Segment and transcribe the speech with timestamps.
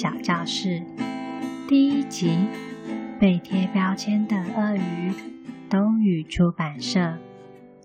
[0.00, 0.82] 小教室
[1.68, 2.30] 第一集：
[3.20, 5.12] 被贴标签的鳄鱼。
[5.68, 7.18] 东雨出版社，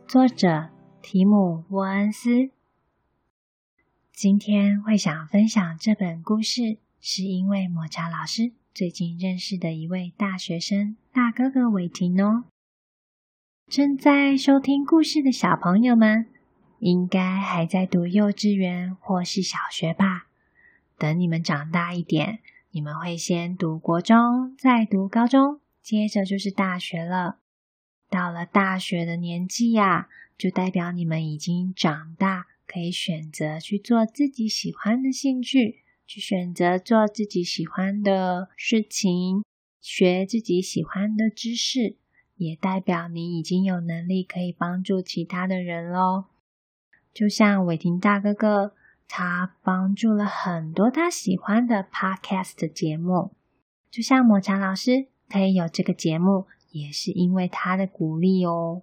[0.07, 0.69] 作者
[1.01, 1.35] 提姆·
[1.71, 2.51] 沃恩斯。
[4.13, 12.45] 今天会想分享这本故事，是因为抹茶老师最近认识的一位大学生大哥哥伟霆哦。
[13.67, 16.27] 正在收听故事的小朋友们，
[16.79, 20.27] 应该还在读幼稚园或是小学吧？
[20.97, 22.39] 等你们长大一点，
[22.71, 27.39] 你们会先读国中，再读高中，接着就是大学了。
[28.09, 39.43] 到了大学的年纪呀，就代表你们已经长大，可以选择去做自己喜欢的兴趣，去选择做自己喜欢的事情，
[39.81, 41.97] 学自己喜欢的知识，
[42.37, 46.25] 也代表你已经有能力可以帮助其他的人喽。
[47.13, 48.73] 就像伟霆大哥哥。
[49.07, 53.31] 他帮助了很多他喜欢的 podcast 节目，
[53.89, 58.81] 就像抹茶老师可以有这个节目，也是因为他的鼓励哦。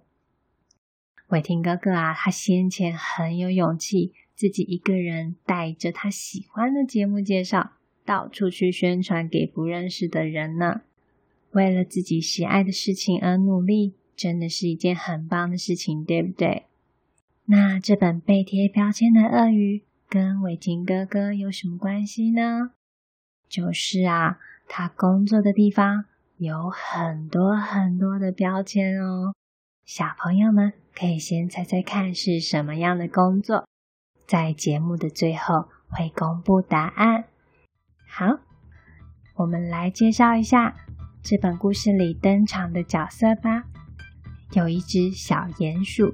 [1.27, 7.71] 伟霆哥哥啊，他先前很有勇气，自己一个人带着他喜欢的节目介绍，
[8.05, 10.81] 到处去宣传给不认识的人呢。
[11.51, 16.65] 为了自己喜爱的事情而努力，真的是一件很棒的事情，对不对？
[17.45, 19.83] 那这本被贴标签的鳄鱼。
[20.13, 22.69] 跟伟霆哥哥有什么关系呢？
[23.49, 26.05] 就是啊，他工作的地方
[26.37, 29.33] 有很多很多的标签哦。
[29.85, 33.67] 小朋友们可以先猜猜看是什么样的工作，
[34.27, 37.23] 在节目的最后会公布答案。
[38.07, 38.37] 好，
[39.37, 40.75] 我们来介绍一下
[41.23, 43.63] 这本故事里登场的角色吧。
[44.51, 46.13] 有一只小鼹鼠，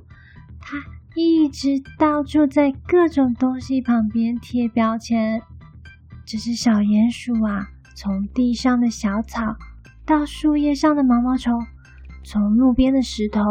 [0.62, 0.99] 它。
[1.16, 5.42] 一直到处在各种东西旁边贴标签。
[6.26, 9.56] 这只小鼹鼠啊，从地上的小草
[10.06, 11.54] 到树叶上的毛毛虫，
[12.24, 13.42] 从路边的石头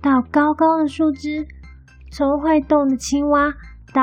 [0.00, 1.46] 到高高的树枝，
[2.10, 3.52] 从会动的青蛙
[3.92, 4.02] 到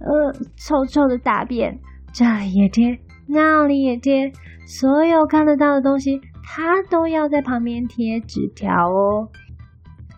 [0.00, 1.78] 呃臭臭的大便，
[2.12, 2.98] 这里也贴，
[3.28, 4.32] 那里也贴，
[4.66, 9.28] 所有看得到的东西，它都要在旁边贴纸条哦。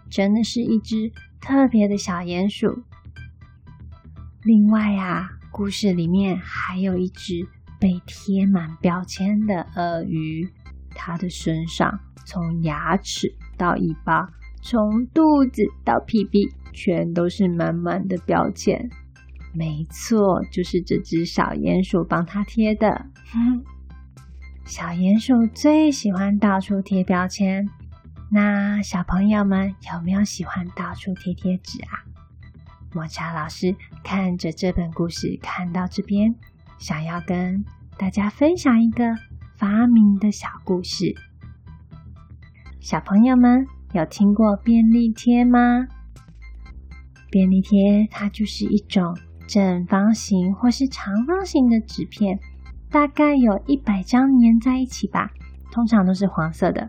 [0.09, 1.13] 真的是一只。
[1.41, 2.83] 特别的小鼹鼠。
[4.43, 7.47] 另外啊，故事里面还有一只
[7.79, 10.49] 被贴满标签的鳄鱼，
[10.95, 14.29] 它的身上从牙齿到尾巴，
[14.63, 18.89] 从肚子到屁屁，全都是满满的标签。
[19.53, 23.07] 没错，就是这只小鼹鼠帮它贴的。
[24.65, 27.69] 小鼹鼠最喜欢到处贴标签。
[28.33, 32.07] 那小朋友们有没有喜欢到处贴贴纸啊？
[32.95, 33.75] 抹茶老师
[34.05, 36.33] 看着这本故事看到这边，
[36.79, 37.65] 想要跟
[37.99, 39.17] 大家分享一个
[39.57, 41.13] 发明的小故事。
[42.79, 45.89] 小朋友们有听过便利贴吗？
[47.31, 49.19] 便利贴它就是一种
[49.49, 52.39] 正方形或是长方形的纸片，
[52.91, 55.33] 大概有一百张粘在一起吧，
[55.73, 56.89] 通常都是黄色的。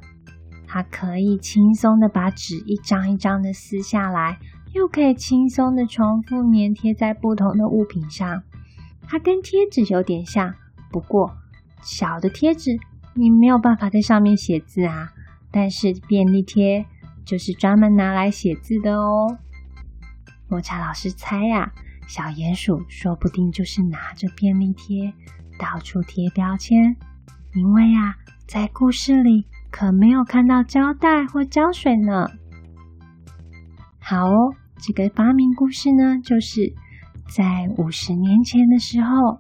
[0.74, 4.40] 它可以轻松的把纸一张一张的撕下来，
[4.72, 8.42] 又可以轻松的重复粘贴在不同的物品上。
[9.02, 10.56] 它跟贴纸有点像，
[10.90, 11.36] 不过
[11.82, 12.80] 小的贴纸
[13.14, 15.10] 你没有办法在上面写字啊。
[15.52, 16.86] 但是便利贴
[17.26, 19.28] 就是专门拿来写字的哦。
[20.48, 21.74] 抹茶老师猜呀，
[22.08, 25.14] 小鼹鼠说不定就是拿着便利贴
[25.60, 26.96] 到处贴标签，
[27.56, 28.16] 因为啊，
[28.48, 29.46] 在故事里。
[29.72, 32.28] 可没有看到胶带或胶水呢。
[34.00, 36.74] 好哦，这个发明故事呢，就是
[37.34, 39.40] 在五十年前的时候。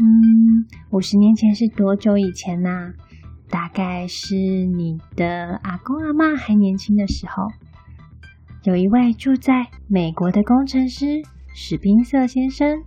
[0.00, 2.70] 嗯，五十年前是多久以前呢？
[3.50, 7.48] 大概是你的阿公阿嬷还年轻的时候。
[8.62, 11.06] 有一位住在美国的工程师
[11.54, 12.82] 史宾瑟先生，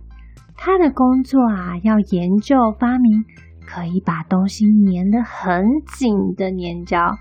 [0.56, 3.24] 他的工作啊，要研究发明。
[3.66, 5.64] 可以把东西粘得很
[5.96, 7.16] 紧的粘胶，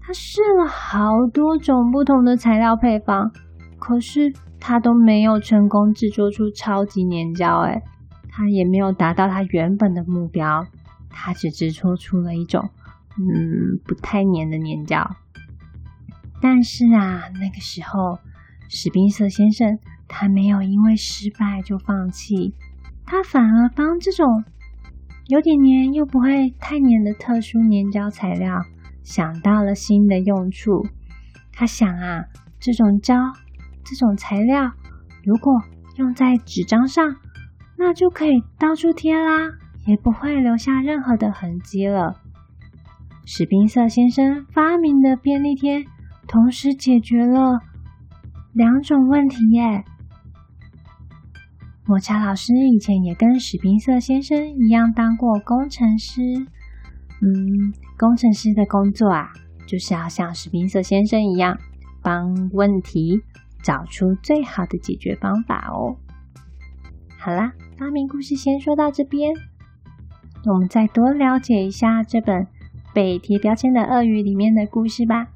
[0.00, 3.30] 他试了好多种不同的材料配方，
[3.78, 7.60] 可是他都没有成功制作出超级粘胶。
[7.60, 7.80] 哎，
[8.28, 10.66] 他也没有达到他原本的目标，
[11.08, 12.68] 他只制作出了一种
[13.18, 15.08] 嗯不太粘的粘胶。
[16.40, 18.18] 但是啊，那个时候
[18.68, 19.78] 史宾瑟先生
[20.08, 22.54] 他没有因为失败就放弃，
[23.06, 24.26] 他反而帮这种。
[25.30, 28.64] 有点黏又不会太黏的特殊粘胶材料，
[29.04, 30.84] 想到了新的用处。
[31.52, 32.24] 他想啊，
[32.58, 33.14] 这种胶、
[33.84, 34.72] 这种材料，
[35.22, 35.52] 如果
[35.98, 37.14] 用在纸张上，
[37.78, 39.52] 那就可以到处贴啦，
[39.86, 42.16] 也不会留下任何的痕迹了。
[43.24, 45.84] 史宾瑟先生发明的便利贴，
[46.26, 47.60] 同时解决了
[48.52, 49.84] 两种问题耶。
[51.90, 56.22] 抹茶老师以前也跟史宾瑟先生一样当过工程师，
[57.20, 59.32] 嗯，工程师的工作啊，
[59.66, 61.58] 就是要像史宾瑟先生一样，
[62.00, 63.20] 帮问题
[63.60, 65.96] 找出最好的解决方法哦。
[67.18, 69.34] 好啦，发明故事先说到这边，
[70.44, 72.46] 我们再多了解一下这本
[72.94, 75.26] 被贴标签的鳄鱼里面的故事吧。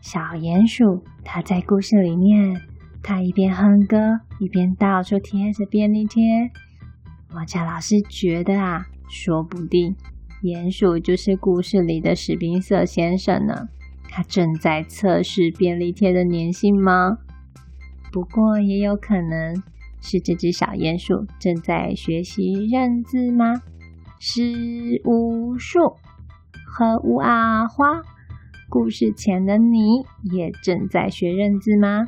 [0.00, 2.60] 小鼹鼠，它在故事里面，
[3.02, 6.50] 它一边哼歌，一边到处贴着便利贴。
[7.32, 9.94] 抹茶老师觉得啊，说不定
[10.42, 13.68] 鼹鼠就是故事里的史宾瑟先生呢。
[14.08, 17.18] 他正在测试便利贴的粘性吗？
[18.10, 19.62] 不过也有可能
[20.00, 23.62] 是这只小鼹鼠正在学习认字吗？
[24.18, 25.96] 十五数
[26.66, 28.02] 和五啊花，
[28.68, 32.06] 故事前的你也正在学认字吗？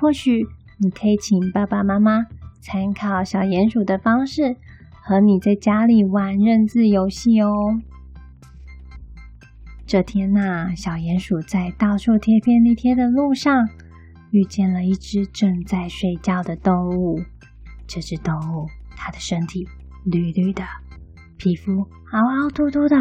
[0.00, 0.46] 或许
[0.80, 2.24] 你可以请爸爸妈妈
[2.60, 4.56] 参考小鼹鼠的方式，
[5.02, 7.50] 和你在家里玩认字游戏哦。
[9.84, 13.68] 这天呐、小鼹鼠在到处贴便利贴的路上，
[14.30, 17.20] 遇见了一只正在睡觉的动物。
[17.86, 18.66] 这只动物，
[18.96, 19.66] 它的身体
[20.04, 20.62] 绿绿的。
[21.38, 21.72] 皮肤
[22.12, 22.96] 凹凹凸凸的，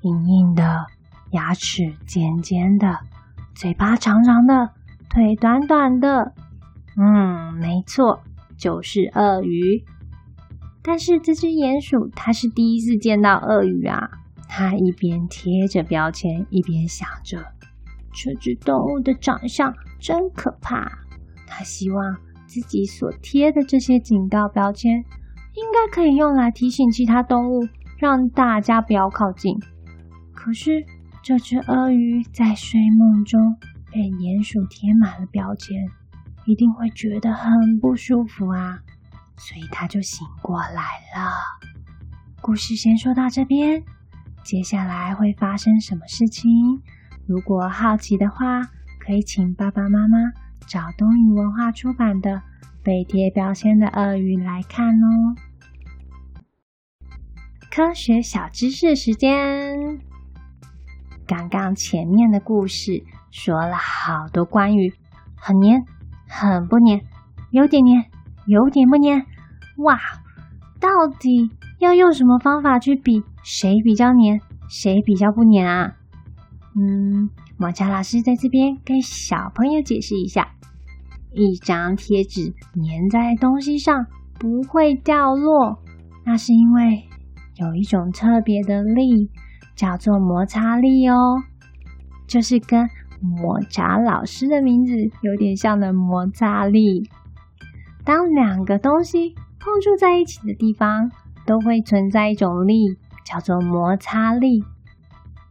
[0.00, 0.86] 硬硬的，
[1.32, 2.98] 牙齿尖尖的，
[3.54, 4.70] 嘴巴长长的，
[5.10, 6.32] 腿短短的。
[7.00, 8.20] 嗯，没错，
[8.56, 9.84] 就是鳄鱼。
[10.82, 14.10] 但是这只鼹鼠，它是第一次见到鳄鱼啊。
[14.48, 17.38] 它一边贴着标签，一边想着：
[18.12, 20.90] 这只动物的长相真可怕。
[21.46, 22.16] 它希望
[22.46, 25.04] 自己所贴的这些警告标签。
[25.54, 27.66] 应该可以用来提醒其他动物，
[27.98, 29.58] 让大家不要靠近。
[30.32, 30.84] 可是
[31.22, 33.56] 这只鳄鱼在睡梦中
[33.92, 35.76] 被鼹鼠贴满了标签，
[36.48, 38.78] 一定会觉得很不舒服啊！
[39.36, 40.82] 所以他就醒过来
[41.14, 41.30] 了。
[42.40, 43.84] 故事先说到这边，
[44.42, 46.50] 接下来会发生什么事情？
[47.26, 48.62] 如果好奇的话，
[48.98, 50.16] 可以请爸爸妈妈
[50.66, 52.30] 找东雨文化出版的
[52.82, 55.36] 《被贴标签的鳄鱼》来看哦。
[57.70, 60.00] 科学小知识时间。
[61.26, 64.90] 刚刚前面的故事说了好多关于
[65.36, 65.84] 很黏、
[66.28, 67.00] 很不黏、
[67.50, 68.04] 有点黏、
[68.46, 69.24] 有点不黏。
[69.78, 69.98] 哇，
[70.80, 70.88] 到
[71.18, 75.94] 底要用什么方法去比谁比较黏、谁比较不黏啊？
[76.76, 80.48] 嗯，抹茶老师在这边跟小朋友解释一下：
[81.32, 84.06] 一张贴纸粘在东西上
[84.38, 85.78] 不会掉落，
[86.24, 87.04] 那是因为。
[87.60, 89.28] 有一种特别的力，
[89.74, 91.42] 叫做摩擦力哦，
[92.28, 92.88] 就是跟
[93.20, 94.92] 抹茶老师的名字
[95.22, 97.08] 有点像的摩擦力。
[98.04, 101.10] 当两个东西碰触在一起的地方，
[101.46, 104.62] 都会存在一种力，叫做摩擦力。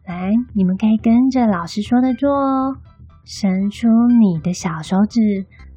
[0.06, 2.78] 来，你们可以跟着老师说的做哦。
[3.26, 3.88] 伸出
[4.20, 5.20] 你的小手指，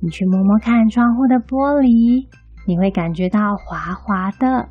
[0.01, 2.29] 你去摸摸看窗户的玻璃，
[2.65, 4.69] 你会感觉到滑滑的。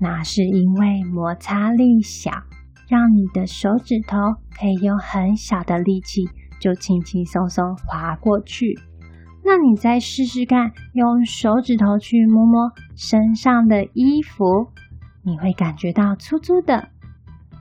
[0.00, 2.32] 那是因为摩擦力小，
[2.94, 4.16] 让你的手指头
[4.56, 6.28] 可以用很小的力气
[6.60, 8.78] 就轻轻松松滑过去。
[9.44, 14.68] 那你再试试看，用手指头去摸摸身上的衣服，
[15.24, 16.88] 你会感觉到粗粗的，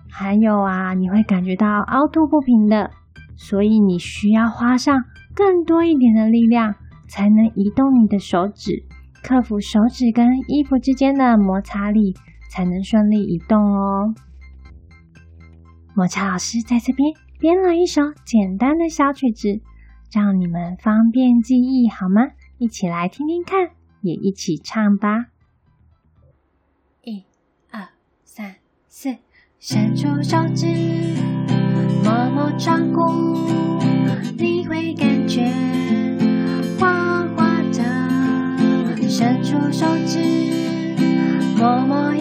[0.08, 2.92] 还有啊，你会感觉到凹凸不平的。
[3.36, 6.76] 所以你需要花上更多一点的力量，
[7.10, 8.86] 才能移动你的手指。
[9.24, 12.14] 克服手指跟衣服之间的摩擦力，
[12.52, 14.14] 才能顺利移动哦。
[15.96, 19.62] 抹茶老师在这边编了一首简单的小曲子，
[20.12, 22.22] 让你们方便记忆，好吗？
[22.58, 23.70] 一起来听听看，
[24.02, 25.26] 也一起唱吧。
[27.04, 27.24] 一、
[27.70, 27.90] 二、
[28.24, 28.56] 三、
[28.88, 29.16] 四，
[29.60, 30.66] 伸出手指，
[32.04, 33.40] 摸摸窗户，
[34.38, 35.52] 你会感觉。
[39.16, 40.20] 伸出手指，
[41.56, 42.13] 摸摸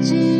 [0.00, 0.37] 指，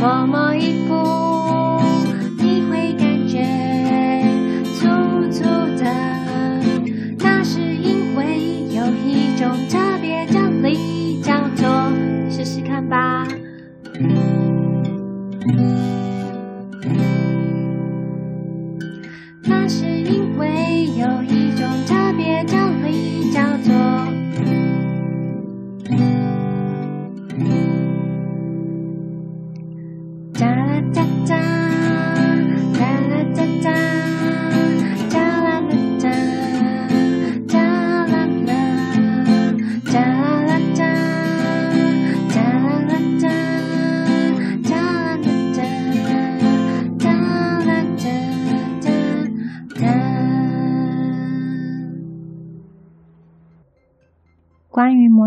[0.00, 0.99] 妈妈一步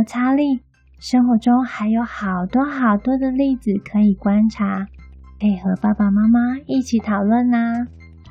[0.03, 0.61] 摩擦力，
[0.99, 4.85] 生活中还有好多好多的例子可以观察，
[5.39, 7.57] 可以和爸爸妈妈一起讨论呢。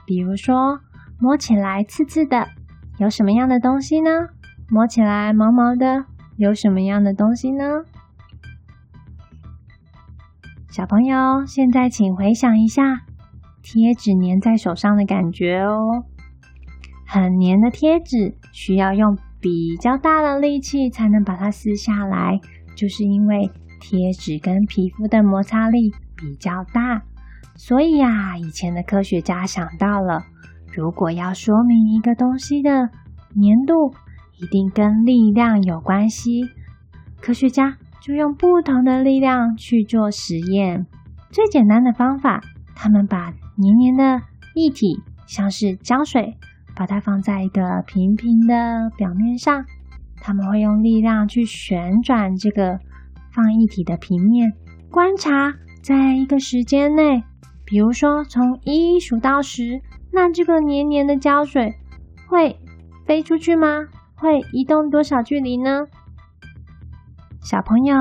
[0.05, 0.81] 比如说，
[1.19, 2.47] 摸起来刺刺的，
[2.99, 4.11] 有什么样的东西呢？
[4.69, 6.05] 摸起来毛毛的，
[6.37, 7.65] 有什么样的东西呢？
[10.69, 13.01] 小朋友，现在请回想一下
[13.63, 16.05] 贴纸粘在手上的感觉哦。
[17.07, 22.41] 很粘的贴纸需要用比较大的力气才能把它撕下来，
[22.77, 27.03] 就是因为贴纸跟皮肤的摩擦力比较大。
[27.57, 30.23] 所以呀，以前的科学家想到了，
[30.73, 33.93] 如果要说明一个东西的粘度，
[34.39, 36.43] 一定跟力量有关系。
[37.21, 40.87] 科学家就用不同的力量去做实验。
[41.31, 42.41] 最简单的方法，
[42.75, 44.23] 他们把黏黏的
[44.55, 46.37] 液体，像是胶水。
[46.83, 49.65] 把它放在一个平平的表面上，
[50.21, 52.77] 他们会用力量去旋转这个
[53.33, 54.53] 放一体的平面，
[54.91, 57.23] 观察在一个时间内，
[57.65, 59.81] 比如说从一数到十，
[60.13, 61.77] 那这个黏黏的胶水
[62.27, 62.59] 会
[63.07, 63.85] 飞出去吗？
[64.17, 65.87] 会移动多少距离呢？
[67.43, 67.95] 小朋友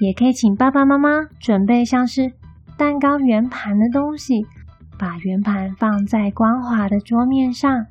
[0.00, 2.32] 也可以请爸爸妈妈准备像是
[2.78, 4.46] 蛋糕圆盘的东西，
[4.98, 7.84] 把圆盘放在光滑的桌面上。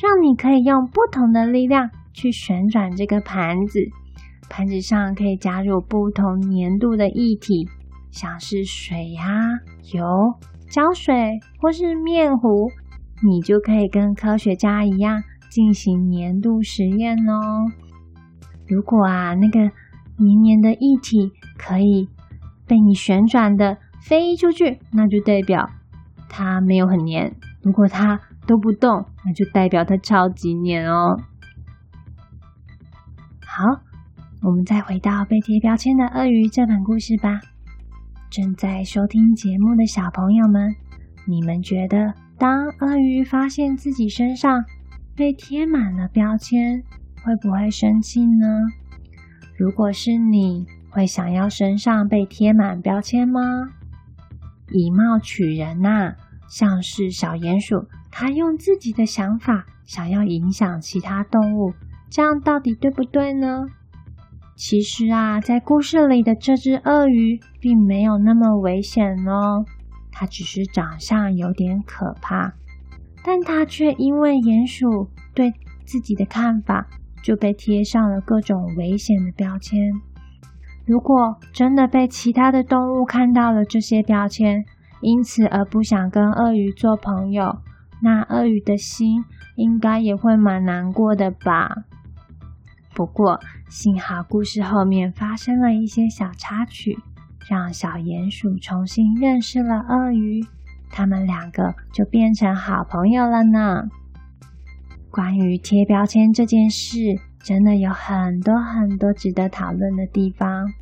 [0.00, 3.80] 让你可以用不同的力量去旋转这个盘子，
[4.48, 7.68] 盘子上可以加入不同粘度的液体，
[8.10, 9.24] 像是水呀、
[9.92, 10.02] 油、
[10.68, 12.70] 胶水或是面糊，
[13.22, 17.70] 你就可以跟科学家一样进行粘度实验哦。
[18.66, 19.60] 如果啊，那个
[20.16, 22.08] 黏黏的液体可以
[22.66, 25.68] 被你旋转的飞出去，那就代表
[26.28, 27.34] 它没有很黏。
[27.62, 31.16] 如果它都不动，那就代表它超级黏哦。
[33.46, 33.64] 好，
[34.42, 37.40] 我们再回到被贴标签的鳄鱼这本故事吧。
[38.30, 40.74] 正在收听节目的小朋友们，
[41.26, 44.64] 你们觉得当鳄鱼发现自己身上
[45.14, 46.82] 被贴满了标签，
[47.22, 48.46] 会不会生气呢？
[49.58, 53.40] 如果是你，会想要身上被贴满标签吗？
[54.70, 56.16] 以貌取人呐、啊，
[56.48, 57.86] 像是小鼹鼠。
[58.12, 61.72] 他用自己的想法想要影响其他动物，
[62.10, 63.64] 这样到底对不对呢？
[64.54, 69.64] 其实啊，在故事里的这只鳄鱼并没有那么危险哦，
[70.12, 72.52] 它只是长相有点可怕，
[73.24, 75.50] 但它却因为鼹鼠对
[75.84, 76.86] 自己的看法，
[77.24, 79.80] 就被贴上了各种危险的标签。
[80.84, 84.64] 如果真的被其他的动物看到了这些标签，
[85.00, 87.56] 因此而不想跟鳄鱼做朋友。
[88.02, 91.84] 那鳄鱼的心应该也会蛮难过的吧？
[92.94, 96.98] 不过幸好故事后面发生了一些小插曲，
[97.48, 100.44] 让小鼹鼠重新认识了鳄鱼，
[100.90, 103.84] 他们两个就变成好朋友了呢。
[105.10, 106.96] 关于贴标签这件事，
[107.42, 110.72] 真的有很多很多值得讨论的地方。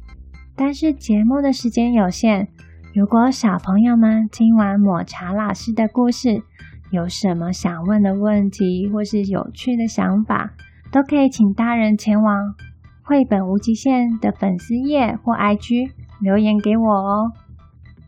[0.56, 2.48] 但是节目的时间有限，
[2.94, 6.42] 如果小朋友们听完抹茶老师的故事，
[6.90, 10.52] 有什么想问的问题，或是有趣的想法，
[10.90, 12.54] 都可以请大人前往
[13.02, 17.32] 绘本无极限的粉丝页或 IG 留言给我哦。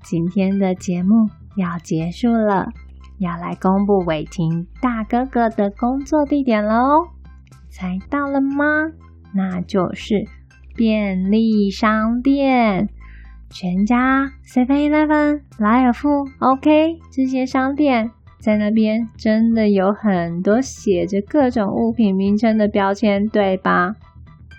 [0.03, 2.69] 今天的节目要结束了，
[3.19, 7.09] 要来公布伟霆大哥哥的工作地点喽。
[7.71, 8.65] 猜到了吗？
[9.33, 10.27] 那就是。
[10.75, 12.89] 便利商店，
[13.51, 16.09] 全家、Seven Eleven、莱尔富、
[16.39, 18.11] OK，这些商店
[18.43, 23.95] 在那边真的有很多写着各种物品名称的标签，对吧？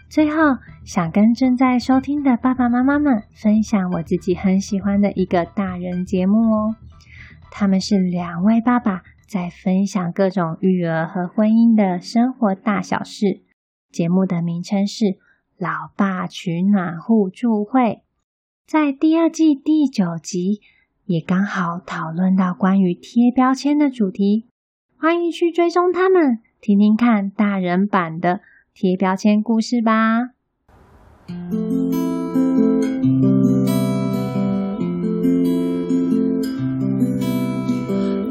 [0.09, 6.75] 最后，想跟正在收听的爸爸妈妈们分享我自己很喜欢的一个大人节目哦。
[7.51, 13.41] 他们是两位爸爸在分享各种育儿和婚姻的生活大小事。
[13.91, 15.19] 节目的名称是。
[15.55, 18.01] 老爸取暖互助会
[18.67, 20.59] 在第二季第九集
[21.05, 24.47] 也刚好讨论到关于贴标签的主题，
[24.97, 28.39] 欢迎去追踪他们，听听看大人版的
[28.73, 30.29] 贴标签故事吧。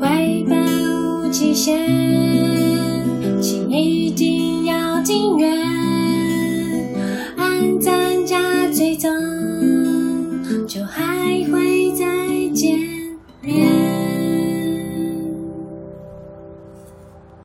[0.01, 0.57] 怀抱
[1.25, 2.12] 无极限。